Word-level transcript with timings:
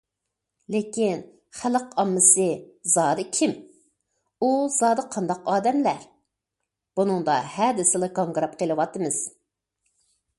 لېكىن 0.75 1.19
خەلق 1.57 1.91
ئاممىسى 2.03 2.47
زادى 2.93 3.25
كىم؟ 3.39 3.53
ئۇ 4.41 4.49
زادى 4.77 5.05
قانداق 5.17 5.51
ئادەملەر؟ 5.53 6.07
بۇنىڭدا 7.01 7.37
ھە 7.57 7.69
دېسىلا 7.81 8.11
گاڭگىراپ 8.21 8.57
قېلىۋاتىمىز. 8.63 9.21